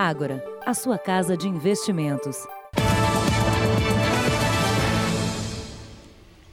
[0.00, 2.46] Ágora, a sua casa de investimentos.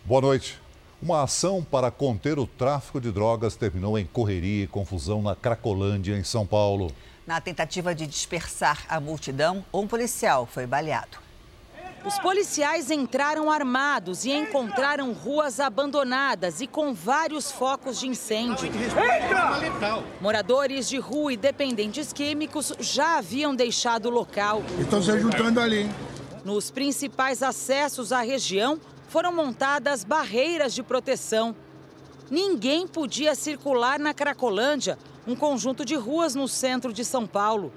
[0.04, 0.60] Boa noite.
[1.00, 6.18] Uma ação para conter o tráfico de drogas terminou em correria e confusão na Cracolândia,
[6.18, 6.92] em São Paulo.
[7.28, 11.25] Na tentativa de dispersar a multidão, um policial foi baleado.
[12.06, 18.70] Os policiais entraram armados e encontraram ruas abandonadas e com vários focos de incêndio.
[20.22, 24.62] Moradores de rua e dependentes químicos já haviam deixado o local.
[24.80, 25.90] Estão se juntando ali.
[26.44, 31.56] Nos principais acessos à região foram montadas barreiras de proteção.
[32.30, 34.96] Ninguém podia circular na Cracolândia,
[35.26, 37.74] um conjunto de ruas no centro de São Paulo.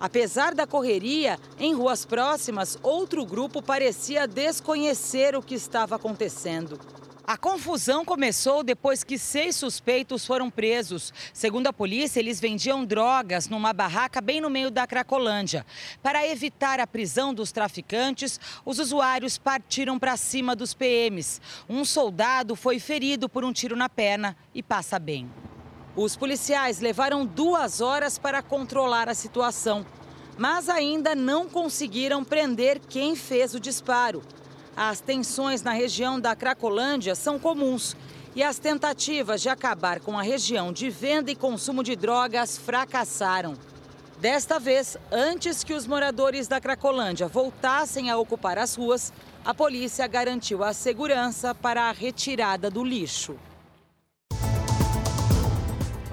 [0.00, 6.80] Apesar da correria, em ruas próximas, outro grupo parecia desconhecer o que estava acontecendo.
[7.26, 11.12] A confusão começou depois que seis suspeitos foram presos.
[11.32, 15.64] Segundo a polícia, eles vendiam drogas numa barraca bem no meio da Cracolândia.
[16.02, 21.40] Para evitar a prisão dos traficantes, os usuários partiram para cima dos PMs.
[21.68, 25.30] Um soldado foi ferido por um tiro na perna e passa bem.
[25.96, 29.84] Os policiais levaram duas horas para controlar a situação,
[30.38, 34.22] mas ainda não conseguiram prender quem fez o disparo.
[34.76, 37.96] As tensões na região da Cracolândia são comuns
[38.36, 43.56] e as tentativas de acabar com a região de venda e consumo de drogas fracassaram.
[44.20, 49.12] Desta vez, antes que os moradores da Cracolândia voltassem a ocupar as ruas,
[49.44, 53.36] a polícia garantiu a segurança para a retirada do lixo.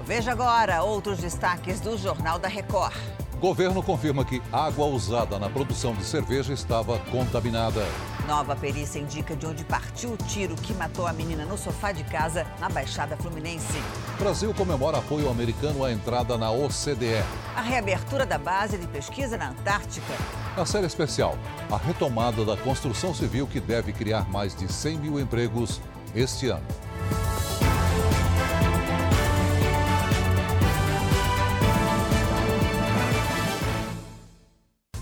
[0.08, 2.96] Veja agora outros destaques do Jornal da Record.
[3.38, 7.84] Governo confirma que água usada na produção de cerveja estava contaminada.
[8.26, 12.04] Nova perícia indica de onde partiu o tiro que matou a menina no sofá de
[12.04, 13.82] casa na Baixada Fluminense.
[14.18, 17.22] Brasil comemora apoio americano à entrada na OCDE.
[17.54, 20.14] A reabertura da base de pesquisa na Antártica.
[20.56, 21.36] Na série especial,
[21.70, 25.82] a retomada da construção civil que deve criar mais de 100 mil empregos
[26.14, 26.87] este ano.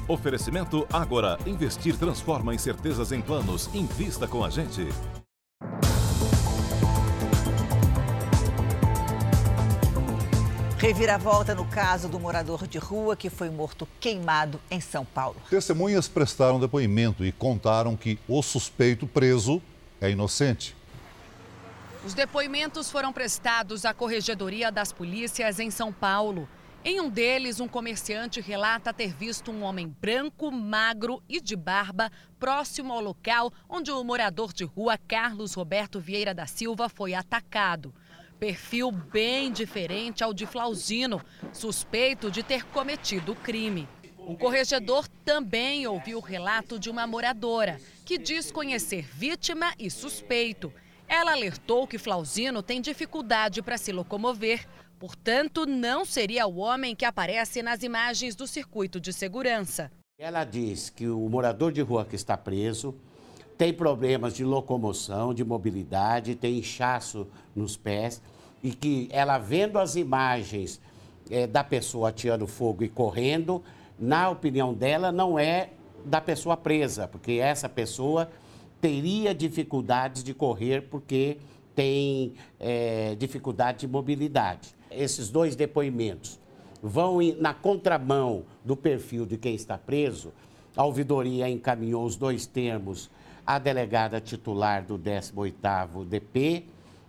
[0.09, 1.37] Oferecimento Agora.
[1.45, 3.69] Investir transforma incertezas em planos.
[3.75, 4.87] Invista com a gente.
[10.79, 15.37] Reviravolta no caso do morador de rua que foi morto queimado em São Paulo.
[15.51, 19.61] Testemunhas prestaram depoimento e contaram que o suspeito preso
[20.01, 20.77] é inocente.
[22.05, 26.49] Os depoimentos foram prestados à Corregedoria das Polícias em São Paulo.
[26.89, 32.13] Em um deles, um comerciante relata ter visto um homem branco, magro e de barba
[32.39, 37.93] próximo ao local onde o morador de rua Carlos Roberto Vieira da Silva foi atacado.
[38.39, 41.21] Perfil bem diferente ao de Flausino,
[41.53, 43.89] suspeito de ter cometido o crime.
[44.19, 50.73] O corregedor também ouviu o relato de uma moradora, que diz conhecer vítima e suspeito.
[51.09, 54.67] Ela alertou que Flausino tem dificuldade para se locomover,
[54.99, 59.91] Portanto, não seria o homem que aparece nas imagens do circuito de segurança.
[60.19, 62.95] Ela diz que o morador de rua que está preso
[63.59, 68.23] tem problemas de locomoção, de mobilidade, tem inchaço nos pés
[68.63, 70.81] e que ela vendo as imagens
[71.31, 73.63] é, da pessoa ateando fogo e correndo,
[73.99, 75.71] na opinião dela, não é
[76.07, 78.31] da pessoa presa, porque essa pessoa
[78.81, 81.39] teria dificuldades de correr porque
[81.75, 86.39] tem é, dificuldade de mobilidade esses dois depoimentos
[86.83, 90.33] vão na contramão do perfil de quem está preso,
[90.77, 93.11] a ouvidoria encaminhou os dois termos
[93.47, 96.65] à delegada titular do 18º DP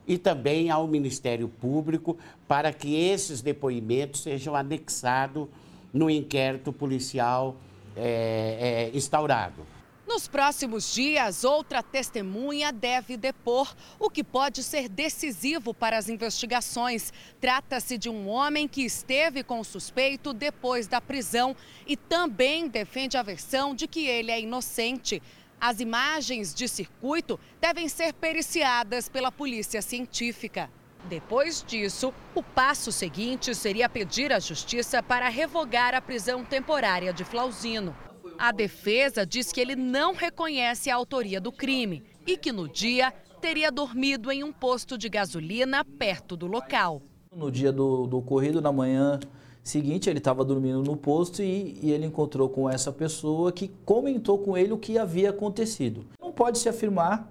[0.07, 2.17] e também ao Ministério Público
[2.47, 5.47] para que esses depoimentos sejam anexados
[5.93, 7.55] no inquérito policial
[7.95, 9.63] é, é, instaurado.
[10.07, 17.11] Nos próximos dias, outra testemunha deve depor, o que pode ser decisivo para as investigações.
[17.41, 21.53] Trata-se de um homem que esteve com o suspeito depois da prisão
[21.85, 25.21] e também defende a versão de que ele é inocente.
[25.59, 30.71] As imagens de circuito devem ser periciadas pela polícia científica.
[31.09, 37.25] Depois disso, o passo seguinte seria pedir à justiça para revogar a prisão temporária de
[37.25, 38.06] Flausino.
[38.39, 43.11] A defesa diz que ele não reconhece a autoria do crime e que no dia
[43.41, 47.01] teria dormido em um posto de gasolina perto do local.
[47.35, 49.19] No dia do, do ocorrido, na manhã
[49.63, 54.37] seguinte, ele estava dormindo no posto e, e, ele encontrou com essa pessoa que comentou
[54.37, 56.05] com ele o que havia acontecido.
[56.21, 57.29] Não pode se afirmar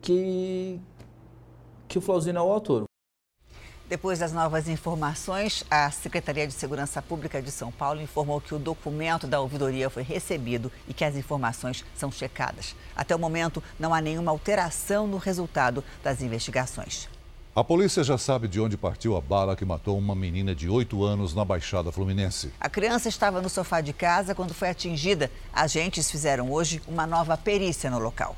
[0.00, 0.80] que,
[1.88, 2.84] que o Flauzino é o autor.
[3.86, 8.58] Depois das novas informações, a Secretaria de Segurança Pública de São Paulo informou que o
[8.58, 12.74] documento da ouvidoria foi recebido e que as informações são checadas.
[12.96, 17.10] Até o momento, não há nenhuma alteração no resultado das investigações.
[17.54, 21.04] A polícia já sabe de onde partiu a bala que matou uma menina de 8
[21.04, 22.50] anos na Baixada Fluminense.
[22.58, 25.30] A criança estava no sofá de casa quando foi atingida.
[25.52, 28.34] Agentes fizeram hoje uma nova perícia no local.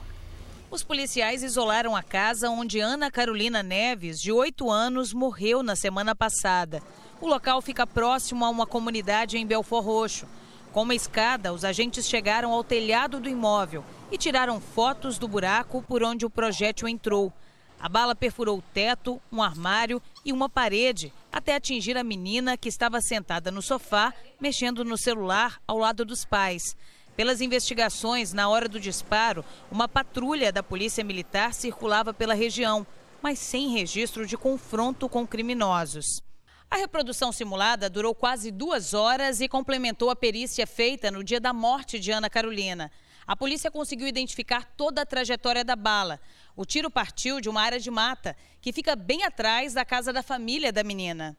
[0.69, 6.15] Os policiais isolaram a casa onde Ana Carolina Neves, de 8 anos, morreu na semana
[6.15, 6.83] passada.
[7.21, 10.27] O local fica próximo a uma comunidade em Belfor Roxo.
[10.73, 15.83] Com uma escada, os agentes chegaram ao telhado do imóvel e tiraram fotos do buraco
[15.87, 17.33] por onde o projétil entrou.
[17.81, 22.69] A bala perfurou o teto, um armário e uma parede até atingir a menina que
[22.69, 26.77] estava sentada no sofá, mexendo no celular ao lado dos pais.
[27.17, 32.87] Pelas investigações, na hora do disparo, uma patrulha da Polícia Militar circulava pela região,
[33.23, 36.23] mas sem registro de confronto com criminosos.
[36.71, 41.55] A reprodução simulada durou quase duas horas e complementou a perícia feita no dia da
[41.55, 42.93] morte de Ana Carolina.
[43.27, 46.21] A polícia conseguiu identificar toda a trajetória da bala.
[46.55, 50.23] O tiro partiu de uma área de mata que fica bem atrás da casa da
[50.23, 51.35] família da menina.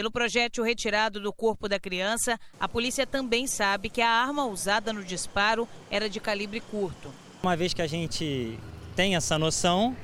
[0.00, 4.94] Pelo projétil retirado do corpo da criança, a polícia também sabe que a arma usada
[4.94, 7.12] no disparo era de calibre curto.
[7.42, 8.58] Uma vez que a gente
[8.96, 9.94] tem essa noção,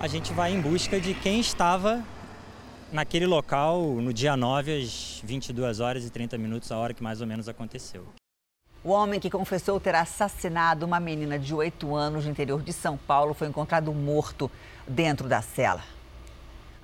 [0.00, 2.02] a gente vai em busca de quem estava
[2.90, 7.20] naquele local no dia 9 às 22 horas e 30 minutos, a hora que mais
[7.20, 8.06] ou menos aconteceu.
[8.82, 12.96] O homem que confessou ter assassinado uma menina de 8 anos no interior de São
[12.96, 14.50] Paulo foi encontrado morto
[14.88, 15.84] dentro da cela.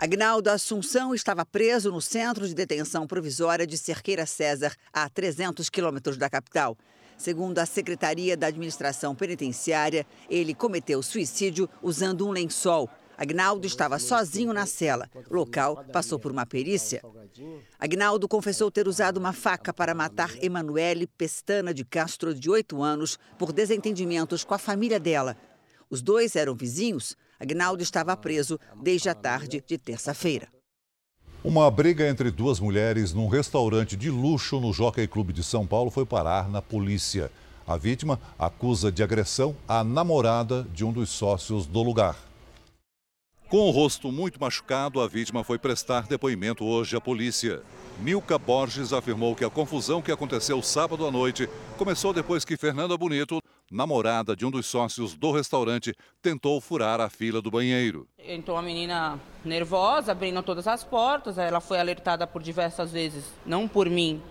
[0.03, 6.17] Agnaldo Assunção estava preso no centro de detenção provisória de Cerqueira César, a 300 quilômetros
[6.17, 6.77] da capital.
[7.17, 12.91] Segundo a Secretaria da Administração Penitenciária, ele cometeu suicídio usando um lençol.
[13.17, 15.09] Agnaldo estava sozinho na cela.
[15.31, 17.01] O local passou por uma perícia.
[17.79, 23.21] Agnaldo confessou ter usado uma faca para matar Emanuele Pestana de Castro, de 8 anos,
[23.39, 25.37] por desentendimentos com a família dela.
[25.89, 27.17] Os dois eram vizinhos.
[27.43, 30.47] Agnaldo estava preso desde a tarde de terça-feira.
[31.43, 35.91] Uma briga entre duas mulheres num restaurante de luxo no Jockey Clube de São Paulo
[35.91, 37.33] foi parar na polícia.
[37.67, 42.17] A vítima acusa de agressão a namorada de um dos sócios do lugar.
[43.49, 47.61] Com o rosto muito machucado, a vítima foi prestar depoimento hoje à polícia.
[48.01, 52.97] Milka Borges afirmou que a confusão que aconteceu sábado à noite começou depois que Fernanda
[52.97, 53.43] Bonito,
[53.73, 58.07] namorada de um dos sócios do restaurante, tentou furar a fila do banheiro.
[58.19, 61.39] Entrou a menina nervosa, abrindo todas as portas.
[61.39, 64.23] Ela foi alertada por diversas vezes, não por mim,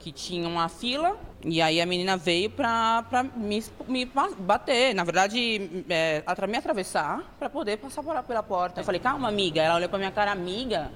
[0.00, 1.16] que tinha uma fila.
[1.42, 3.04] E aí a menina veio pra
[3.34, 8.80] me, me bater, na verdade, é, me atravessar para poder passar pela porta.
[8.80, 9.62] Eu falei, calma, amiga.
[9.62, 10.90] Ela olhou pra minha cara, amiga.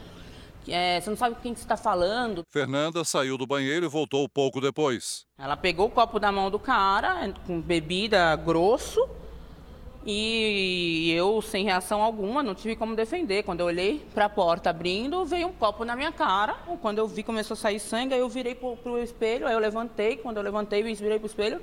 [0.68, 2.42] É, você não sabe com quem você está falando.
[2.50, 5.26] Fernanda saiu do banheiro e voltou pouco depois.
[5.38, 9.06] Ela pegou o copo da mão do cara, com bebida grosso,
[10.06, 13.42] e eu, sem reação alguma, não tive como defender.
[13.42, 16.54] Quando eu olhei para a porta abrindo, veio um copo na minha cara.
[16.82, 19.58] Quando eu vi começou a sair sangue, aí eu virei para o espelho, aí eu
[19.58, 20.16] levantei.
[20.16, 21.60] Quando eu levantei e virei para o espelho,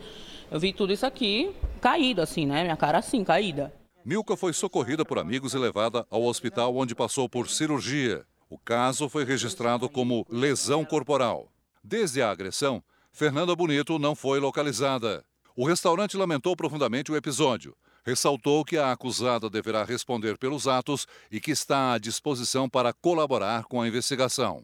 [0.50, 2.64] eu vi tudo isso aqui caído, assim, né?
[2.64, 3.72] Minha cara assim, caída.
[4.04, 8.26] Milka foi socorrida por amigos e levada ao hospital onde passou por cirurgia.
[8.52, 11.52] O caso foi registrado como lesão corporal.
[11.84, 15.26] Desde a agressão, Fernanda Bonito não foi localizada.
[15.56, 21.40] O restaurante lamentou profundamente o episódio ressaltou que a acusada deverá responder pelos atos e
[21.40, 24.64] que está à disposição para colaborar com a investigação.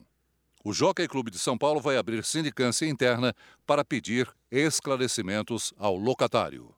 [0.64, 3.34] O Jockey Clube de São Paulo vai abrir sindicância interna
[3.66, 6.74] para pedir esclarecimentos ao locatário.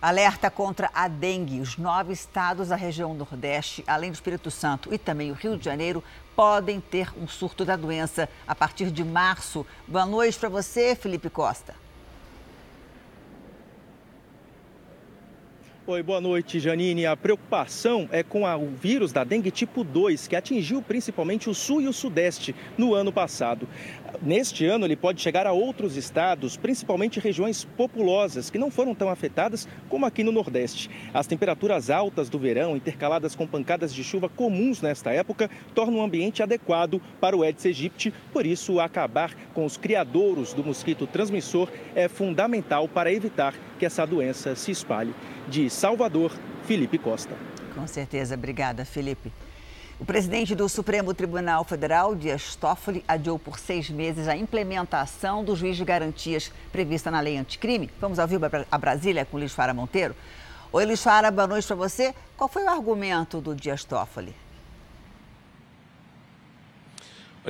[0.00, 1.60] Alerta contra a dengue.
[1.60, 5.64] Os nove estados da região Nordeste, além do Espírito Santo e também o Rio de
[5.64, 6.04] Janeiro,
[6.36, 9.66] podem ter um surto da doença a partir de março.
[9.88, 11.74] Boa noite para você, Felipe Costa.
[15.90, 17.06] Oi, boa noite, Janine.
[17.06, 21.54] A preocupação é com a, o vírus da dengue tipo 2, que atingiu principalmente o
[21.54, 23.66] sul e o sudeste no ano passado.
[24.22, 29.08] Neste ano, ele pode chegar a outros estados, principalmente regiões populosas, que não foram tão
[29.08, 30.90] afetadas como aqui no Nordeste.
[31.14, 36.02] As temperaturas altas do verão, intercaladas com pancadas de chuva comuns nesta época, tornam o
[36.02, 38.12] ambiente adequado para o Aedes aegypti.
[38.32, 44.06] Por isso, acabar com os criadouros do mosquito transmissor é fundamental para evitar que essa
[44.06, 45.14] doença se espalhe.
[45.48, 46.32] De Salvador,
[46.64, 47.34] Felipe Costa.
[47.74, 48.34] Com certeza.
[48.34, 49.30] Obrigada, Felipe.
[50.00, 55.56] O presidente do Supremo Tribunal Federal, Dias Toffoli, adiou por seis meses a implementação do
[55.56, 57.90] juiz de garantias prevista na lei anticrime.
[58.00, 60.14] Vamos ao vivo a Brasília com Luiz Fara Monteiro.
[60.70, 62.14] Oi, Luiz Fara, boa noite para você.
[62.36, 64.32] Qual foi o argumento do Dias Toffoli?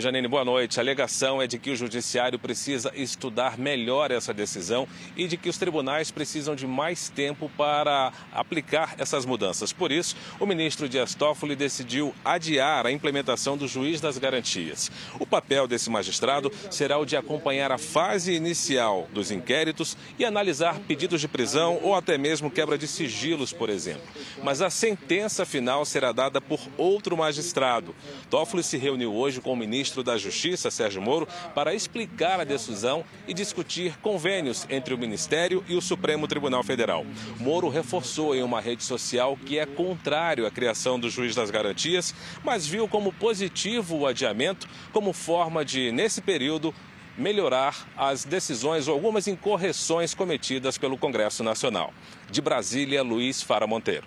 [0.00, 0.78] Janine, boa noite.
[0.78, 4.86] A alegação é de que o judiciário precisa estudar melhor essa decisão
[5.16, 9.72] e de que os tribunais precisam de mais tempo para aplicar essas mudanças.
[9.72, 14.90] Por isso, o ministro Dias Toffoli decidiu adiar a implementação do juiz das garantias.
[15.18, 20.78] O papel desse magistrado será o de acompanhar a fase inicial dos inquéritos e analisar
[20.80, 24.02] pedidos de prisão ou até mesmo quebra de sigilos, por exemplo.
[24.44, 27.94] Mas a sentença final será dada por outro magistrado.
[28.30, 32.44] Toffoli se reuniu hoje com o ministro ministro da Justiça, Sérgio Moro, para explicar a
[32.44, 37.06] decisão e discutir convênios entre o Ministério e o Supremo Tribunal Federal.
[37.40, 42.14] Moro reforçou em uma rede social que é contrário à criação do juiz das garantias,
[42.44, 46.74] mas viu como positivo o adiamento como forma de, nesse período,
[47.16, 51.92] melhorar as decisões ou algumas incorreções cometidas pelo Congresso Nacional.
[52.30, 54.06] De Brasília, Luiz Fara Monteiro.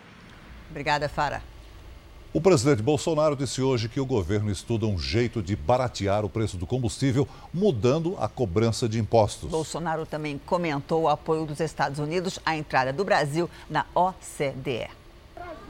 [0.70, 1.51] Obrigada, Fara.
[2.34, 6.56] O presidente Bolsonaro disse hoje que o governo estuda um jeito de baratear o preço
[6.56, 9.50] do combustível, mudando a cobrança de impostos.
[9.52, 14.88] Bolsonaro também comentou o apoio dos Estados Unidos à entrada do Brasil na OCDE.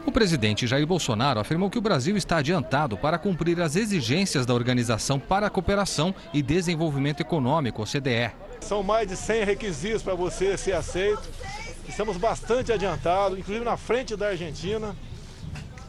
[0.06, 4.54] O presidente Jair Bolsonaro afirmou que o Brasil está adiantado para cumprir as exigências da
[4.54, 8.34] Organização para a Cooperação e Desenvolvimento Econômico, OCDE.
[8.60, 11.28] São mais de 100 requisitos para você ser aceito.
[11.90, 14.96] Estamos bastante adiantados, inclusive na frente da Argentina.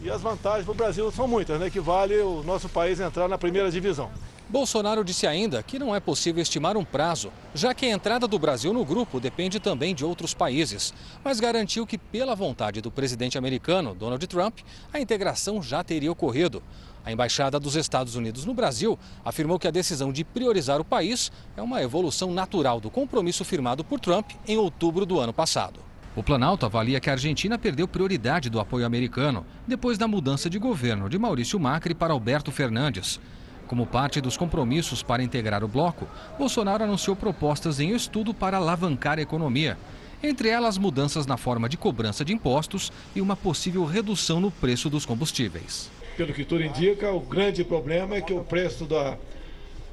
[0.02, 1.70] E as vantagens para o Brasil são muitas, né?
[1.70, 4.10] Que vale o nosso país entrar na primeira divisão.
[4.48, 8.38] Bolsonaro disse ainda que não é possível estimar um prazo, já que a entrada do
[8.38, 10.92] Brasil no grupo depende também de outros países,
[11.24, 14.58] mas garantiu que, pela vontade do presidente americano, Donald Trump,
[14.92, 16.62] a integração já teria ocorrido.
[17.04, 21.30] A embaixada dos Estados Unidos no Brasil afirmou que a decisão de priorizar o país
[21.56, 25.91] é uma evolução natural do compromisso firmado por Trump em outubro do ano passado.
[26.14, 30.58] O Planalto avalia que a Argentina perdeu prioridade do apoio americano depois da mudança de
[30.58, 33.18] governo de Maurício Macri para Alberto Fernandes.
[33.66, 36.06] Como parte dos compromissos para integrar o bloco,
[36.38, 39.78] Bolsonaro anunciou propostas em estudo para alavancar a economia.
[40.22, 44.90] Entre elas, mudanças na forma de cobrança de impostos e uma possível redução no preço
[44.90, 45.90] dos combustíveis.
[46.18, 49.16] Pelo que tudo indica, o grande problema é que o preço da.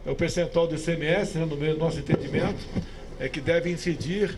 [0.06, 2.60] o percentual do ICMS, né, no nosso entendimento,
[3.18, 4.38] é que deve incidir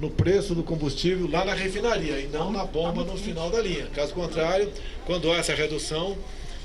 [0.00, 3.86] no preço do combustível lá na refinaria e não na bomba no final da linha.
[3.94, 4.70] Caso contrário,
[5.04, 6.16] quando há essa redução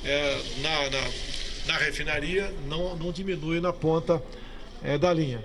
[0.03, 1.07] é, na, na,
[1.67, 4.21] na, refinaria, não, não diminui na ponta
[4.83, 5.43] é, da linha.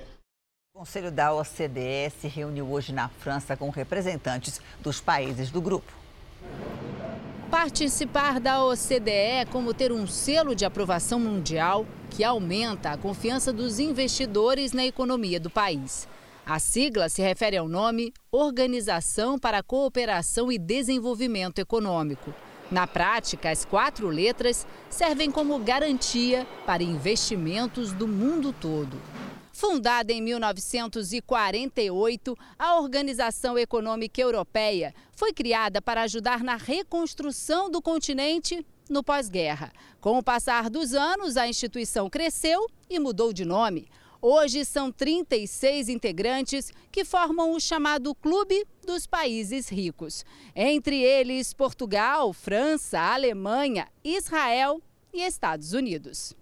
[0.75, 5.93] O Conselho da OCDE se reuniu hoje na França com representantes dos países do grupo.
[7.50, 13.52] Participar da OCDE é como ter um selo de aprovação mundial que aumenta a confiança
[13.52, 16.09] dos investidores na economia do país.
[16.49, 22.33] A sigla se refere ao nome Organização para a Cooperação e Desenvolvimento Econômico.
[22.71, 28.97] Na prática, as quatro letras servem como garantia para investimentos do mundo todo.
[29.53, 38.65] Fundada em 1948, a Organização Econômica Europeia foi criada para ajudar na reconstrução do continente
[38.88, 39.73] no pós-guerra.
[40.00, 43.88] Com o passar dos anos, a instituição cresceu e mudou de nome.
[44.28, 50.25] Hoje são 36 integrantes que formam o chamado Clube dos Países Ricos.
[50.52, 54.83] Entre eles, Portugal, França, Alemanha, Israel
[55.14, 56.35] e Estados Unidos.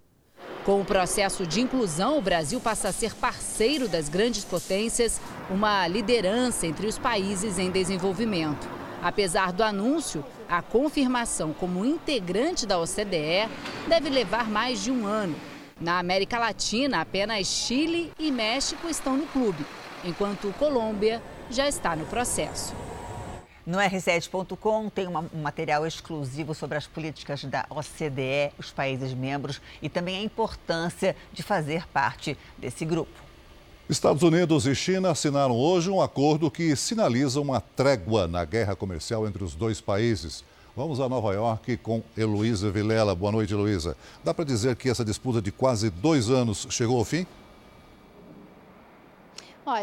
[0.65, 5.87] Com o processo de inclusão, o Brasil passa a ser parceiro das grandes potências, uma
[5.87, 8.67] liderança entre os países em desenvolvimento.
[8.99, 13.47] Apesar do anúncio, a confirmação como integrante da OCDE
[13.87, 15.35] deve levar mais de um ano
[15.79, 19.65] na América Latina, apenas Chile e México estão no clube,
[20.03, 22.73] enquanto Colômbia já está no processo.
[23.65, 29.89] No r7.com tem um material exclusivo sobre as políticas da OCDE, os países membros e
[29.89, 33.25] também a importância de fazer parte desse grupo.
[33.89, 39.27] Estados Unidos e China assinaram hoje um acordo que sinaliza uma trégua na guerra comercial
[39.27, 40.43] entre os dois países.
[40.75, 43.15] Vamos a Nova York com Heloísa Vilela.
[43.15, 43.95] Boa noite, Heloísa.
[44.25, 47.25] Dá para dizer que essa disputa de quase dois anos chegou ao fim?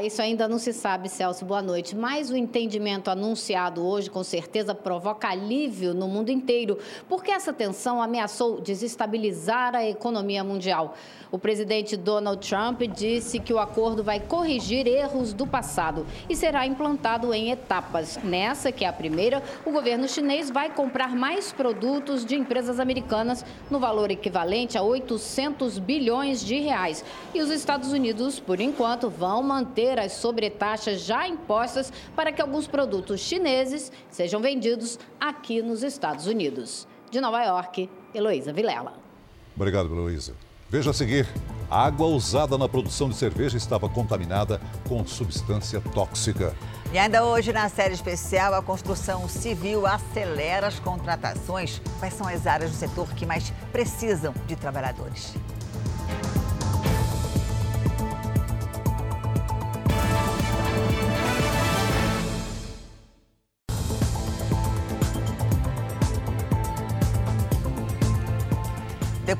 [0.04, 1.44] Isso ainda não se sabe, Celso.
[1.44, 1.96] Boa noite.
[1.96, 8.00] Mas o entendimento anunciado hoje, com certeza, provoca alívio no mundo inteiro, porque essa tensão
[8.00, 10.94] ameaçou desestabilizar a economia mundial.
[11.32, 16.64] O presidente Donald Trump disse que o acordo vai corrigir erros do passado e será
[16.64, 18.18] implantado em etapas.
[18.22, 23.44] Nessa, que é a primeira, o governo chinês vai comprar mais produtos de empresas americanas
[23.68, 27.04] no valor equivalente a 800 bilhões de reais.
[27.34, 32.66] E os Estados Unidos, por enquanto, vão manter as sobretaxas já impostas para que alguns
[32.66, 36.86] produtos chineses sejam vendidos aqui nos Estados Unidos.
[37.10, 38.94] De Nova York, Heloísa Vilela.
[39.56, 40.34] Obrigado, Heloísa.
[40.68, 41.28] Veja a seguir.
[41.70, 46.54] A água usada na produção de cerveja estava contaminada com substância tóxica.
[46.92, 51.80] E ainda hoje, na série especial, a construção civil acelera as contratações.
[51.98, 55.34] Quais são as áreas do setor que mais precisam de trabalhadores?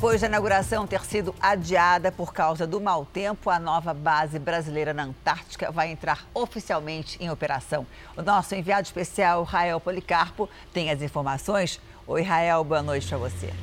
[0.02, 4.92] Depois da inauguração ter sido adiada por causa do mau tempo, a nova base brasileira
[4.92, 7.86] na Antártica vai entrar oficialmente em operação.
[8.16, 11.78] O nosso enviado especial, Rael Policarpo, tem as informações.
[12.04, 13.54] Oi, Rael, boa noite para você.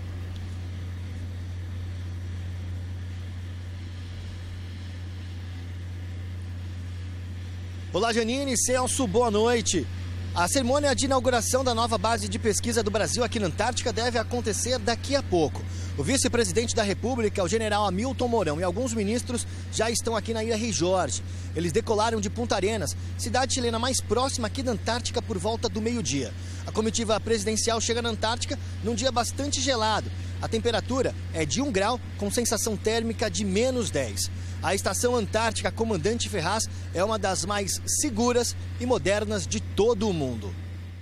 [7.91, 9.85] Olá, Janine, Celso, boa noite.
[10.33, 14.17] A cerimônia de inauguração da nova base de pesquisa do Brasil aqui na Antártica deve
[14.17, 15.61] acontecer daqui a pouco.
[15.99, 20.41] O vice-presidente da República, o general Hamilton Mourão, e alguns ministros já estão aqui na
[20.41, 21.21] Ilha Rei Jorge.
[21.53, 25.81] Eles decolaram de Punta Arenas, cidade chilena mais próxima aqui da Antártica, por volta do
[25.81, 26.33] meio-dia.
[26.65, 30.09] A comitiva presidencial chega na Antártica num dia bastante gelado.
[30.41, 34.31] A temperatura é de 1 grau, com sensação térmica de menos 10.
[34.63, 36.63] A estação Antártica Comandante Ferraz
[36.93, 40.55] é uma das mais seguras e modernas de todo o mundo.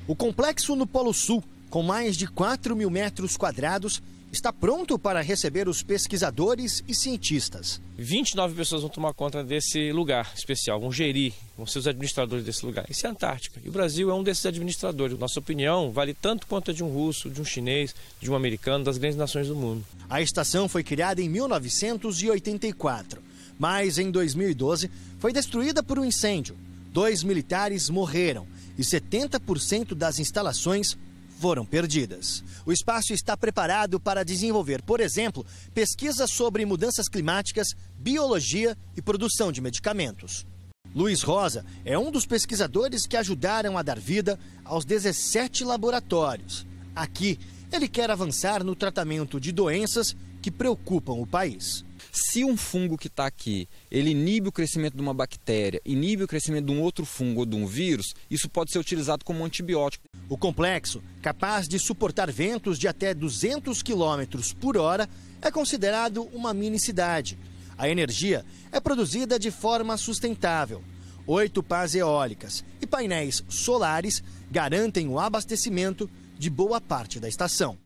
[0.08, 4.02] O complexo no Polo Sul, com mais de 4 mil metros quadrados,
[4.32, 7.82] está pronto para receber os pesquisadores e cientistas.
[7.98, 12.66] 29 pessoas vão tomar conta desse lugar especial, vão gerir, vão ser os administradores desse
[12.66, 12.86] lugar.
[12.90, 13.60] Isso é a Antártica.
[13.64, 15.18] E o Brasil é um desses administradores.
[15.18, 18.84] Nossa opinião vale tanto quanto a de um russo, de um chinês, de um americano,
[18.84, 19.84] das grandes nações do mundo.
[20.10, 23.28] A estação foi criada em 1984
[23.60, 26.56] mas em 2012 foi destruída por um incêndio.
[26.92, 30.98] Dois militares morreram e 70% das instalações
[31.40, 32.44] foram perdidas.
[32.66, 37.68] O espaço está preparado para desenvolver, por exemplo, pesquisas sobre mudanças climáticas,
[37.98, 40.46] biologia e produção de medicamentos.
[40.96, 46.66] Luiz Rosa é um dos pesquisadores que ajudaram a dar vida aos 17 laboratórios.
[46.96, 47.40] Aqui,
[47.72, 51.86] ele quer avançar no tratamento de doenças que preocupam o país.
[52.20, 56.28] Se um fungo que está aqui, ele inibe o crescimento de uma bactéria, inibe o
[56.28, 60.04] crescimento de um outro fungo ou de um vírus, isso pode ser utilizado como antibiótico.
[60.28, 65.08] O complexo, capaz de suportar ventos de até 200 km por hora,
[65.40, 67.38] é considerado uma mini cidade.
[67.78, 70.84] A energia é produzida de forma sustentável.
[71.28, 77.78] Oito pás eólicas e painéis solares garantem o abastecimento de boa parte da estação.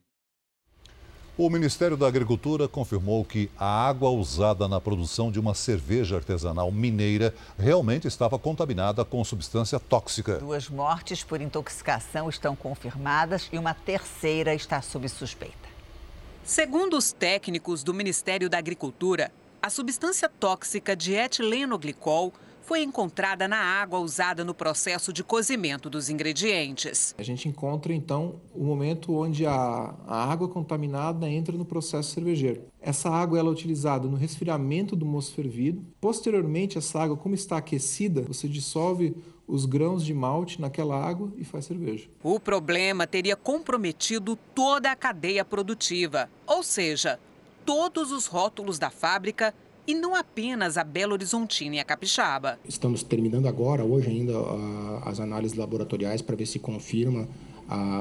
[1.37, 6.69] O Ministério da Agricultura confirmou que a água usada na produção de uma cerveja artesanal
[6.73, 10.39] mineira realmente estava contaminada com substância tóxica.
[10.39, 15.55] Duas mortes por intoxicação estão confirmadas e uma terceira está sob suspeita.
[16.43, 22.33] Segundo os técnicos do Ministério da Agricultura, a substância tóxica de etilenoglicol
[22.71, 27.13] foi encontrada na água usada no processo de cozimento dos ingredientes.
[27.17, 32.63] A gente encontra então o momento onde a, a água contaminada entra no processo cervejeiro.
[32.79, 35.85] Essa água ela é utilizada no resfriamento do moço fervido.
[35.99, 41.43] Posteriormente, essa água, como está aquecida, você dissolve os grãos de malte naquela água e
[41.43, 42.07] faz cerveja.
[42.23, 47.19] O problema teria comprometido toda a cadeia produtiva, ou seja,
[47.65, 49.53] todos os rótulos da fábrica
[49.91, 52.57] e não apenas a Belo Horizontina e a Capixaba.
[52.63, 54.33] Estamos terminando agora, hoje ainda,
[55.03, 57.27] as análises laboratoriais para ver se confirma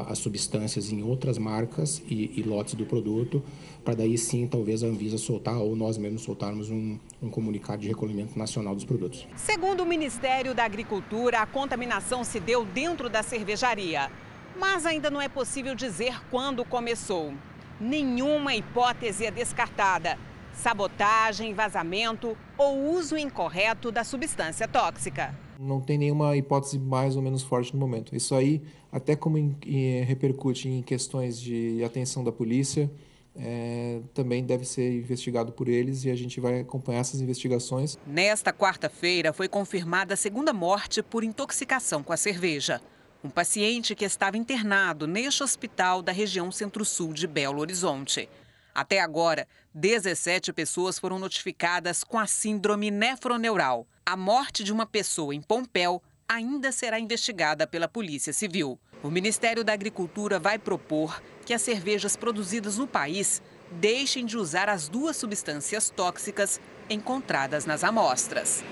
[0.09, 3.43] as substâncias em outras marcas e, e lotes do produto,
[3.85, 7.89] para daí sim talvez a Anvisa soltar ou nós mesmos soltarmos um, um, comunicado de
[7.89, 9.27] recolhimento nacional dos produtos.
[9.37, 14.11] Segundo o Ministério da Agricultura, a contaminação se deu dentro da cervejaria,
[14.59, 17.33] mas ainda não é possível dizer quando começou.
[17.81, 20.30] Nenhuma hipótese é descartada
[20.61, 25.35] sabotagem, vazamento ou uso incorreto da substância tóxica.
[25.59, 28.15] Não tem nenhuma hipótese mais ou menos forte no momento.
[28.15, 32.91] Isso aí, até como em, em, repercute em questões de atenção da polícia,
[33.37, 37.99] é, também deve ser investigado por eles e a gente vai acompanhar essas investigações.
[38.07, 42.81] Nesta quarta-feira foi confirmada a segunda morte por intoxicação com a cerveja.
[43.23, 48.29] Um paciente que estava internado neste hospital da região centro-sul de Belo Horizonte.
[48.75, 53.87] Até agora, 17 pessoas foram notificadas com a síndrome nefroneural.
[54.05, 58.79] A morte de uma pessoa em Pompéu ainda será investigada pela Polícia Civil.
[59.01, 64.69] O Ministério da Agricultura vai propor que as cervejas produzidas no país deixem de usar
[64.69, 68.65] as duas substâncias tóxicas encontradas nas amostras.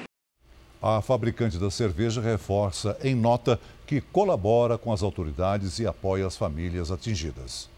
[0.82, 6.36] A fabricante da cerveja reforça em nota que colabora com as autoridades e apoia as
[6.36, 7.68] famílias atingidas.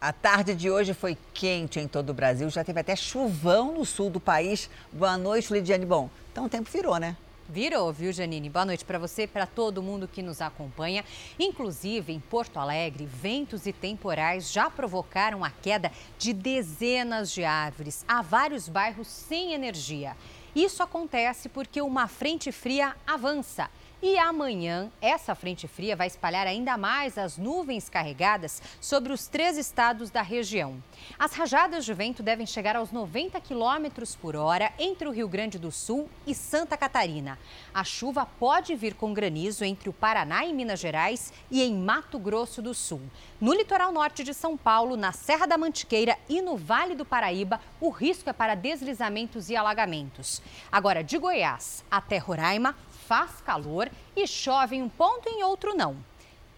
[0.00, 3.84] A tarde de hoje foi quente em todo o Brasil, já teve até chuvão no
[3.84, 4.70] sul do país.
[4.92, 5.84] Boa noite, Lidiane.
[5.84, 7.16] Bom, então o tempo virou, né?
[7.48, 8.48] Virou, viu, Janine?
[8.48, 11.04] Boa noite para você, para todo mundo que nos acompanha.
[11.36, 18.04] Inclusive, em Porto Alegre, ventos e temporais já provocaram a queda de dezenas de árvores.
[18.06, 20.16] Há vários bairros sem energia.
[20.54, 23.68] Isso acontece porque uma frente fria avança.
[24.00, 29.58] E amanhã, essa frente fria vai espalhar ainda mais as nuvens carregadas sobre os três
[29.58, 30.80] estados da região.
[31.18, 35.58] As rajadas de vento devem chegar aos 90 quilômetros por hora entre o Rio Grande
[35.58, 37.40] do Sul e Santa Catarina.
[37.74, 42.20] A chuva pode vir com granizo entre o Paraná e Minas Gerais e em Mato
[42.20, 43.02] Grosso do Sul.
[43.40, 47.60] No litoral norte de São Paulo, na Serra da Mantiqueira e no Vale do Paraíba,
[47.80, 50.40] o risco é para deslizamentos e alagamentos.
[50.70, 52.76] Agora, de Goiás até Roraima,
[53.08, 55.96] faz calor e chove em um ponto e em outro não.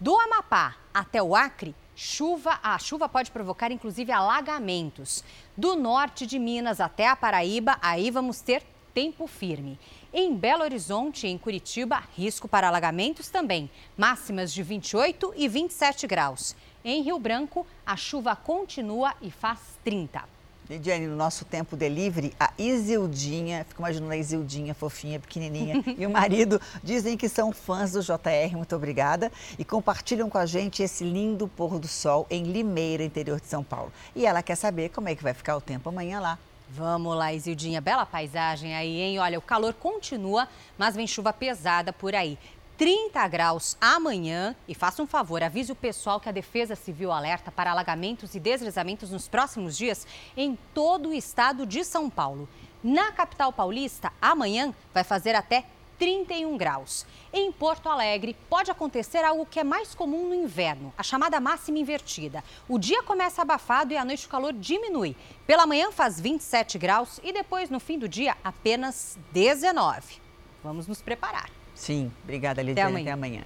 [0.00, 5.22] Do Amapá até o Acre, chuva, a chuva pode provocar inclusive alagamentos.
[5.56, 9.78] Do norte de Minas até a Paraíba, aí vamos ter tempo firme.
[10.12, 16.04] Em Belo Horizonte e em Curitiba, risco para alagamentos também, máximas de 28 e 27
[16.08, 16.56] graus.
[16.84, 20.39] Em Rio Branco, a chuva continua e faz 30.
[20.70, 26.10] Lidiane, no nosso tempo delivery, a Isildinha, fico imaginando a Isildinha, fofinha, pequenininha, e o
[26.10, 31.02] marido dizem que são fãs do JR, muito obrigada, e compartilham com a gente esse
[31.02, 33.92] lindo pôr do sol em Limeira, interior de São Paulo.
[34.14, 36.38] E ela quer saber como é que vai ficar o tempo amanhã lá.
[36.68, 39.18] Vamos lá, Isildinha, bela paisagem aí, hein?
[39.18, 40.46] Olha, o calor continua,
[40.78, 42.38] mas vem chuva pesada por aí.
[42.80, 44.56] 30 graus amanhã.
[44.66, 48.40] E faça um favor, avise o pessoal que a Defesa Civil alerta para alagamentos e
[48.40, 52.48] deslizamentos nos próximos dias em todo o estado de São Paulo.
[52.82, 55.66] Na capital paulista, amanhã vai fazer até
[55.98, 57.04] 31 graus.
[57.30, 61.76] Em Porto Alegre, pode acontecer algo que é mais comum no inverno, a chamada máxima
[61.76, 62.42] invertida.
[62.66, 65.14] O dia começa abafado e à noite o calor diminui.
[65.46, 70.18] Pela manhã faz 27 graus e depois, no fim do dia, apenas 19.
[70.64, 71.59] Vamos nos preparar.
[71.80, 72.90] Sim, obrigada, Lidiane.
[72.90, 73.02] Até amanhã.
[73.02, 73.42] Até amanhã.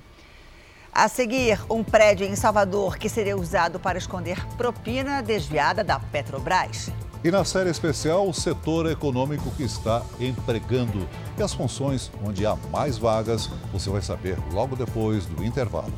[0.92, 6.90] A seguir, um prédio em Salvador que seria usado para esconder propina desviada da Petrobras.
[7.22, 12.56] E na série especial, o setor econômico que está empregando e as funções onde há
[12.72, 15.92] mais vagas, você vai saber logo depois do intervalo.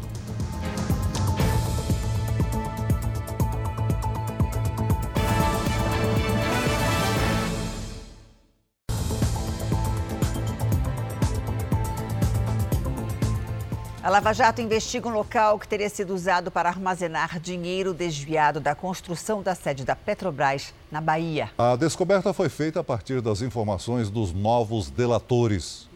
[14.17, 19.43] Lava Jato investiga um local que teria sido usado para armazenar dinheiro desviado da construção
[19.43, 21.51] da sede da Petrobras na Bahia.
[21.59, 25.87] A descoberta foi feita a partir das informações dos novos delatores.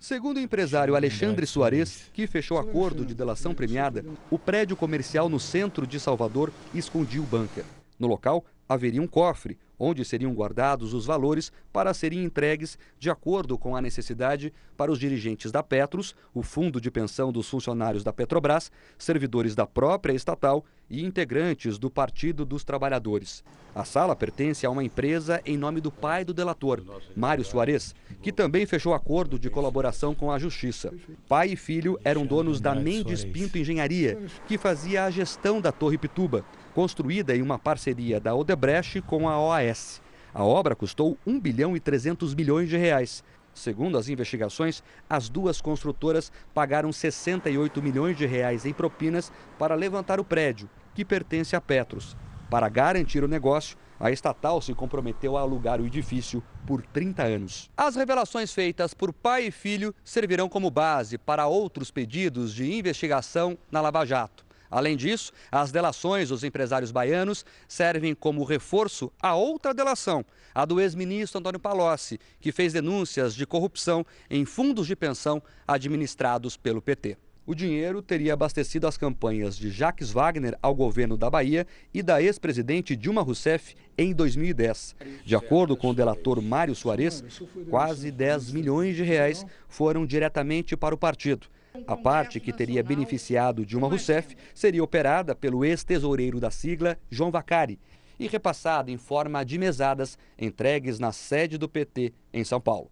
[0.00, 5.38] Segundo o empresário Alexandre Soares, que fechou acordo de delação premiada, o prédio comercial no
[5.38, 7.66] centro de Salvador escondia o bunker.
[7.98, 13.56] No local, haveria um cofre onde seriam guardados os valores para serem entregues de acordo
[13.56, 18.12] com a necessidade para os dirigentes da Petros, o fundo de pensão dos funcionários da
[18.12, 23.44] Petrobras, servidores da própria estatal e integrantes do Partido dos Trabalhadores.
[23.74, 26.82] A sala pertence a uma empresa em nome do pai do delator,
[27.14, 30.92] Mário Soares, que também fechou acordo de colaboração com a Justiça.
[31.28, 35.98] Pai e filho eram donos da Mendes Pinto Engenharia, que fazia a gestão da Torre
[35.98, 40.00] Pituba, construída em uma parceria da Odebrecht com a OAS.
[40.32, 43.24] A obra custou 1 bilhão e 300 milhões de reais.
[43.58, 50.20] Segundo as investigações, as duas construtoras pagaram 68 milhões de reais em propinas para levantar
[50.20, 52.16] o prédio, que pertence à Petros.
[52.48, 57.70] Para garantir o negócio, a estatal se comprometeu a alugar o edifício por 30 anos.
[57.76, 63.58] As revelações feitas por pai e filho servirão como base para outros pedidos de investigação
[63.70, 64.47] na Lava Jato.
[64.70, 70.80] Além disso, as delações dos empresários baianos servem como reforço a outra delação, a do
[70.80, 77.16] ex-ministro Antônio Palocci, que fez denúncias de corrupção em fundos de pensão administrados pelo PT.
[77.48, 82.20] O dinheiro teria abastecido as campanhas de Jacques Wagner ao governo da Bahia e da
[82.20, 84.94] ex-presidente Dilma Rousseff em 2010.
[85.24, 87.24] De acordo com o delator Mário Soares,
[87.70, 91.48] quase 10 milhões de reais foram diretamente para o partido
[91.88, 97.80] a parte que teria beneficiado Dilma Rousseff seria operada pelo ex-tesoureiro da sigla, João Vacari,
[98.20, 102.90] e repassada em forma de mesadas entregues na sede do PT em São Paulo.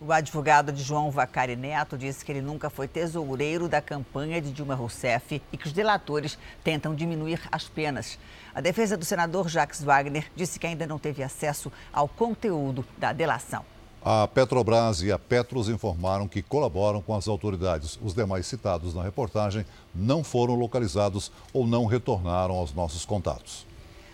[0.00, 4.50] O advogado de João Vacari Neto disse que ele nunca foi tesoureiro da campanha de
[4.50, 8.18] Dilma Rousseff e que os delatores tentam diminuir as penas.
[8.52, 13.12] A defesa do senador Jacques Wagner disse que ainda não teve acesso ao conteúdo da
[13.12, 13.64] delação.
[14.04, 17.98] A Petrobras e a Petros informaram que colaboram com as autoridades.
[18.02, 23.66] Os demais citados na reportagem não foram localizados ou não retornaram aos nossos contatos.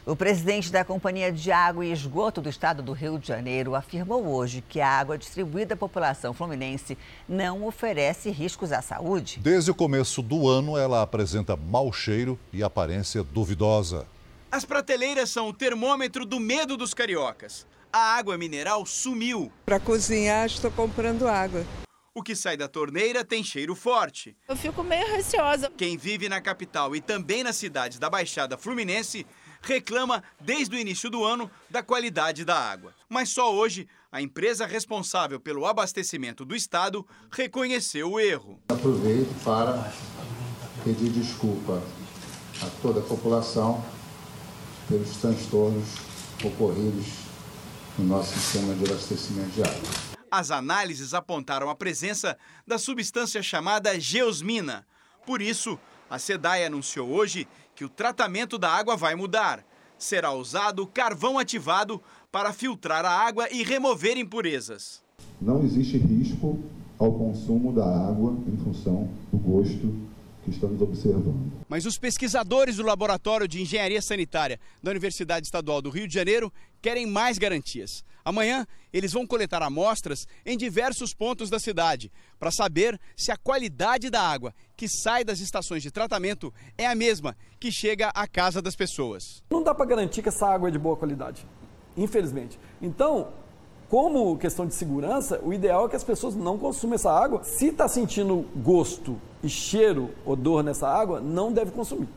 [0.06, 4.26] O presidente da Companhia de Água e Esgoto do Estado do Rio de Janeiro afirmou
[4.26, 9.40] hoje que a água distribuída à população fluminense não oferece riscos à saúde.
[9.42, 14.06] Desde o começo do ano, ela apresenta mau cheiro e aparência duvidosa.
[14.52, 17.66] As prateleiras são o termômetro do medo dos cariocas.
[17.96, 19.52] A água mineral sumiu.
[19.64, 21.64] Para cozinhar, estou comprando água.
[22.12, 24.36] O que sai da torneira tem cheiro forte.
[24.48, 25.70] Eu fico meio receosa.
[25.76, 29.24] Quem vive na capital e também nas cidades da Baixada Fluminense
[29.62, 32.92] reclama desde o início do ano da qualidade da água.
[33.08, 38.58] Mas só hoje, a empresa responsável pelo abastecimento do estado reconheceu o erro.
[38.70, 39.92] Aproveito para
[40.82, 41.80] pedir desculpa
[42.60, 43.84] a toda a população
[44.88, 45.94] pelos transtornos
[46.42, 47.23] ocorridos
[47.98, 50.14] no nosso sistema de abastecimento de água.
[50.30, 54.84] As análises apontaram a presença da substância chamada geosmina.
[55.24, 55.78] Por isso,
[56.10, 59.64] a SEDAI anunciou hoje que o tratamento da água vai mudar.
[59.96, 62.02] Será usado carvão ativado
[62.32, 65.02] para filtrar a água e remover impurezas.
[65.40, 66.58] Não existe risco
[66.98, 70.13] ao consumo da água em função do gosto
[70.44, 71.52] que estamos observando.
[71.68, 76.52] Mas os pesquisadores do Laboratório de Engenharia Sanitária da Universidade Estadual do Rio de Janeiro
[76.80, 78.04] querem mais garantias.
[78.24, 84.08] Amanhã, eles vão coletar amostras em diversos pontos da cidade para saber se a qualidade
[84.08, 88.62] da água que sai das estações de tratamento é a mesma que chega à casa
[88.62, 89.42] das pessoas.
[89.50, 91.46] Não dá para garantir que essa água é de boa qualidade,
[91.96, 92.58] infelizmente.
[92.80, 93.32] Então,
[93.88, 97.44] como questão de segurança, o ideal é que as pessoas não consumam essa água.
[97.44, 102.08] Se está sentindo gosto e cheiro, odor nessa água, não deve consumir.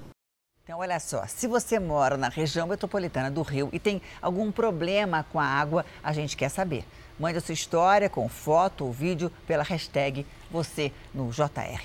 [0.63, 5.25] Então, olha só, se você mora na região metropolitana do Rio e tem algum problema
[5.31, 6.83] com a água, a gente quer saber.
[7.17, 11.81] Mande a sua história com foto ou vídeo pela hashtag você no JR.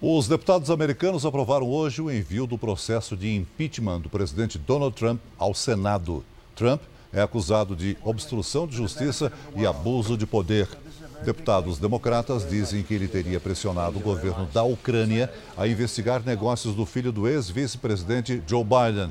[0.00, 5.20] Os deputados americanos aprovaram hoje o envio do processo de impeachment do presidente Donald Trump
[5.38, 6.24] ao Senado.
[6.54, 10.68] Trump é acusado de obstrução de justiça e abuso de poder.
[11.24, 16.86] Deputados democratas dizem que ele teria pressionado o governo da Ucrânia a investigar negócios do
[16.86, 19.10] filho do ex-vice-presidente Joe Biden.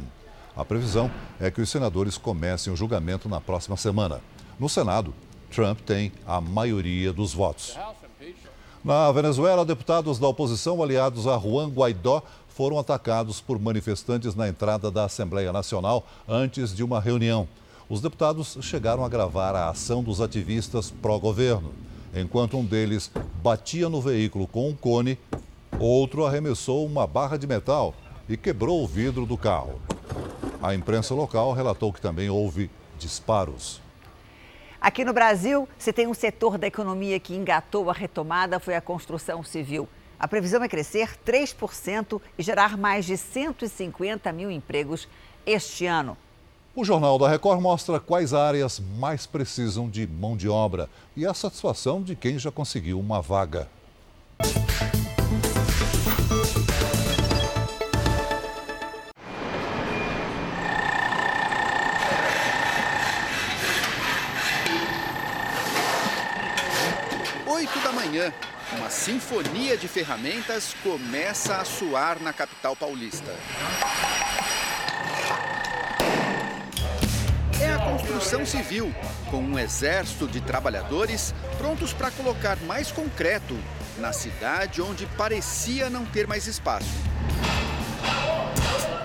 [0.55, 4.21] A previsão é que os senadores comecem o julgamento na próxima semana.
[4.57, 5.13] No Senado,
[5.51, 7.77] Trump tem a maioria dos votos.
[8.83, 14.89] Na Venezuela, deputados da oposição aliados a Juan Guaidó foram atacados por manifestantes na entrada
[14.89, 17.47] da Assembleia Nacional antes de uma reunião.
[17.89, 21.73] Os deputados chegaram a gravar a ação dos ativistas pró-governo.
[22.13, 23.10] Enquanto um deles
[23.41, 25.17] batia no veículo com um cone,
[25.80, 27.95] outro arremessou uma barra de metal
[28.28, 29.82] e quebrou o vidro do carro.
[30.62, 32.69] A imprensa local relatou que também houve
[33.00, 33.82] disparos.
[34.82, 38.82] Aqui no Brasil, se tem um setor da economia que engatou a retomada, foi a
[38.82, 39.88] construção civil.
[40.19, 45.08] A previsão é crescer 3% e gerar mais de 150 mil empregos
[45.45, 46.17] este ano.
[46.79, 51.33] O Jornal da Record mostra quais áreas mais precisam de mão de obra e a
[51.33, 53.67] satisfação de quem já conseguiu uma vaga.
[67.47, 68.31] Oito da manhã,
[68.77, 73.33] uma sinfonia de ferramentas começa a soar na capital paulista.
[78.08, 78.93] Construção civil,
[79.30, 83.58] com um exército de trabalhadores prontos para colocar mais concreto
[83.98, 86.88] na cidade onde parecia não ter mais espaço.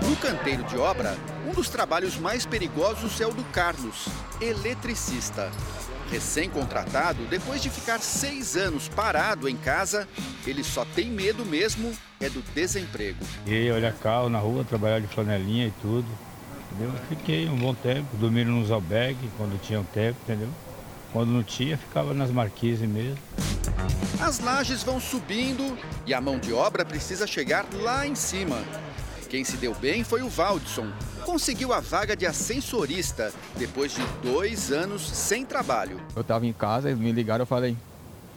[0.09, 1.17] No canteiro de obra,
[1.49, 4.07] um dos trabalhos mais perigosos é o do Carlos,
[4.41, 5.51] eletricista.
[6.11, 10.07] Recém-contratado, depois de ficar seis anos parado em casa,
[10.47, 13.25] ele só tem medo mesmo é do desemprego.
[13.47, 16.07] E olhar carro na rua, trabalhar de flanelinha e tudo.
[16.73, 16.93] Entendeu?
[17.09, 20.49] Fiquei um bom tempo, dormindo nos albergues quando tinha um tempo, entendeu?
[21.13, 23.19] Quando não tinha, ficava nas marquises mesmo.
[24.19, 28.57] As lajes vão subindo e a mão de obra precisa chegar lá em cima.
[29.29, 30.91] Quem se deu bem foi o Valdson.
[31.25, 36.01] Conseguiu a vaga de ascensorista depois de dois anos sem trabalho.
[36.15, 37.77] Eu estava em casa, eles me ligaram, eu falei,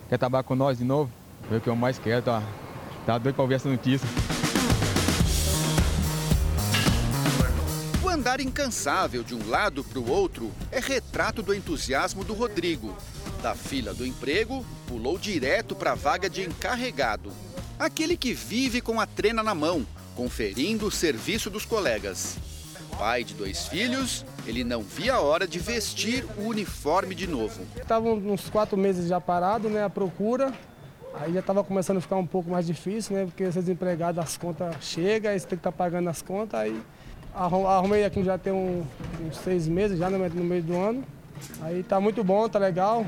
[0.09, 1.09] quer trabalhar com nós de novo?
[1.47, 2.43] Foi o que eu mais quero, tá,
[3.05, 4.07] tá doido para ouvir essa notícia.
[8.39, 12.95] Incansável de um lado para o outro é retrato do entusiasmo do Rodrigo.
[13.41, 17.31] Da fila do emprego, pulou direto para a vaga de encarregado.
[17.77, 22.37] Aquele que vive com a trena na mão, conferindo o serviço dos colegas.
[22.97, 27.61] Pai de dois filhos, ele não via a hora de vestir o uniforme de novo.
[27.75, 30.53] Estava uns quatro meses já parado, né, a procura.
[31.13, 34.37] Aí já estava começando a ficar um pouco mais difícil, né, porque ser desempregado as
[34.37, 36.81] contas chegam, você tem que estar tá pagando as contas, aí
[37.35, 38.85] Arrumei aqui já tem um,
[39.21, 41.03] uns seis meses, já no, no meio do ano.
[41.61, 43.05] Aí tá muito bom, tá legal.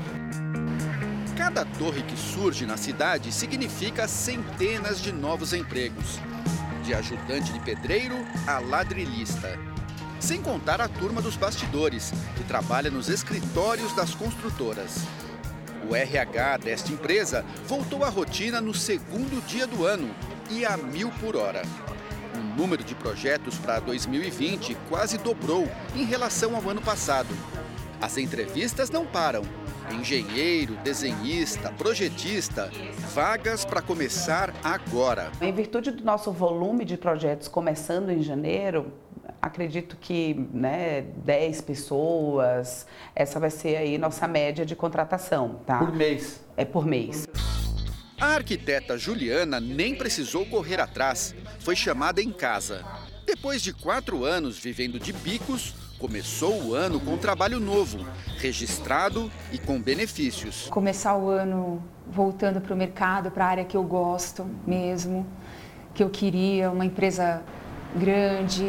[1.36, 6.18] Cada torre que surge na cidade significa centenas de novos empregos.
[6.84, 9.58] De ajudante de pedreiro a ladrilhista.
[10.20, 15.06] Sem contar a turma dos bastidores, que trabalha nos escritórios das construtoras.
[15.88, 20.14] O RH desta empresa voltou à rotina no segundo dia do ano
[20.50, 21.62] e a mil por hora.
[22.58, 27.28] O número de projetos para 2020 quase dobrou em relação ao ano passado.
[28.02, 29.42] As entrevistas não param.
[29.92, 32.68] Engenheiro, desenhista, projetista,
[33.14, 35.30] vagas para começar agora.
[35.40, 38.92] Em virtude do nosso volume de projetos começando em janeiro,
[39.40, 45.78] acredito que né, 10 pessoas, essa vai ser aí nossa média de contratação, tá?
[45.78, 46.40] Por mês?
[46.56, 47.24] É por mês.
[48.20, 52.84] A arquiteta Juliana nem precisou correr atrás, foi chamada em casa.
[53.24, 58.04] Depois de quatro anos vivendo de bicos, começou o ano com um trabalho novo,
[58.38, 60.66] registrado e com benefícios.
[60.68, 65.24] Começar o ano voltando para o mercado, para a área que eu gosto mesmo,
[65.94, 67.40] que eu queria, uma empresa
[67.94, 68.64] grande,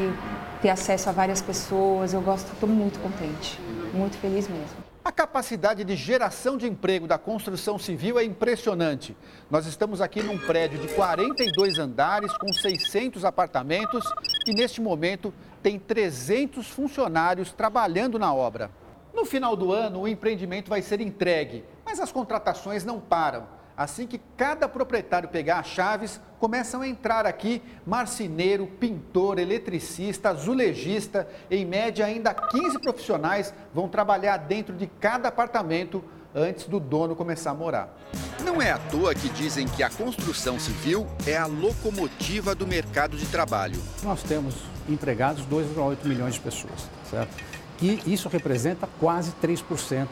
[0.61, 2.13] ter acesso a várias pessoas.
[2.13, 3.59] Eu gosto, estou muito contente,
[3.95, 4.88] muito feliz mesmo.
[5.09, 9.17] A capacidade de geração de emprego da construção civil é impressionante.
[9.49, 14.05] Nós estamos aqui num prédio de 42 andares com 600 apartamentos
[14.45, 18.69] e neste momento tem 300 funcionários trabalhando na obra.
[19.11, 23.47] No final do ano, o empreendimento vai ser entregue, mas as contratações não param.
[23.79, 31.25] Assim que cada proprietário pegar as chaves, começam a entrar aqui marceneiro, pintor, eletricista, azulejista.
[31.49, 36.03] Em média, ainda 15 profissionais vão trabalhar dentro de cada apartamento
[36.35, 37.97] antes do dono começar a morar.
[38.43, 43.15] Não é à toa que dizem que a construção civil é a locomotiva do mercado
[43.15, 43.81] de trabalho.
[44.03, 44.55] Nós temos
[44.89, 47.33] empregados 2,8 milhões de pessoas, certo?
[47.81, 50.05] E isso representa quase 3%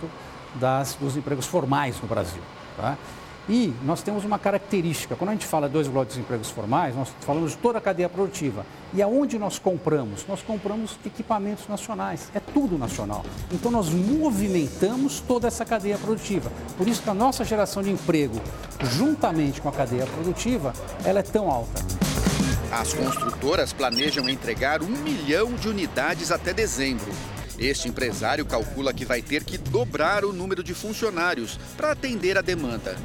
[0.56, 2.41] das, dos empregos formais no Brasil.
[2.77, 2.97] Tá?
[3.49, 7.10] E nós temos uma característica, quando a gente fala dois blocos de empregos formais, nós
[7.21, 8.65] falamos de toda a cadeia produtiva.
[8.93, 10.25] E aonde nós compramos?
[10.27, 13.23] Nós compramos equipamentos nacionais, é tudo nacional.
[13.49, 16.51] Então nós movimentamos toda essa cadeia produtiva.
[16.77, 18.36] Por isso que a nossa geração de emprego,
[18.83, 20.73] juntamente com a cadeia produtiva,
[21.05, 21.81] ela é tão alta.
[22.69, 27.10] As construtoras planejam entregar um milhão de unidades até dezembro.
[27.57, 32.41] Este empresário calcula que vai ter que dobrar o número de funcionários para atender a
[32.41, 32.97] demanda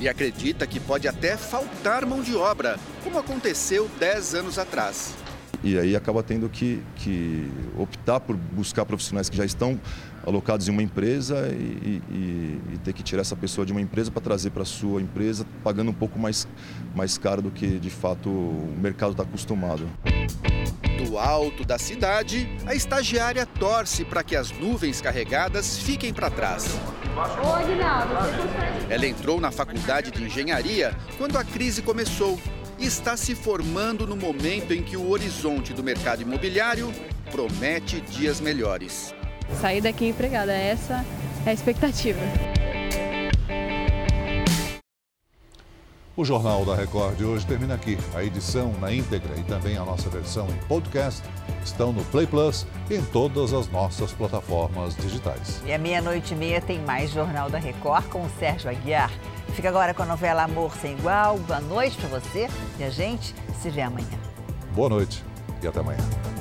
[0.00, 5.14] e acredita que pode até faltar mão de obra, como aconteceu 10 anos atrás.
[5.62, 9.80] E aí acaba tendo que, que optar por buscar profissionais que já estão
[10.24, 14.10] alocados em uma empresa e, e, e ter que tirar essa pessoa de uma empresa
[14.10, 16.46] para trazer para a sua empresa, pagando um pouco mais,
[16.94, 19.88] mais caro do que de fato o mercado está acostumado.
[21.04, 26.76] Do alto da cidade, a estagiária torce para que as nuvens carregadas fiquem para trás.
[28.90, 32.38] Ela entrou na faculdade de engenharia quando a crise começou
[32.78, 36.92] e está se formando no momento em que o horizonte do mercado imobiliário
[37.30, 39.14] promete dias melhores.
[39.60, 41.04] Sair daqui empregada, essa
[41.46, 42.20] é a expectativa.
[46.16, 47.98] O Jornal da Record de hoje termina aqui.
[48.14, 51.22] A edição na íntegra e também a nossa versão em podcast
[51.62, 55.60] estão no Play Plus e em todas as nossas plataformas digitais.
[55.66, 59.10] E à meia-noite e meia tem mais Jornal da Record com o Sérgio Aguiar.
[59.52, 61.36] Fica agora com a novela Amor Sem Igual.
[61.40, 62.48] Boa noite para você
[62.78, 64.18] e a gente se vê amanhã.
[64.74, 65.22] Boa noite
[65.62, 66.35] e até amanhã.